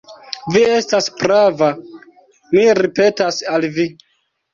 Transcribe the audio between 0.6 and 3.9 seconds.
estas prava, mi ripetas al vi.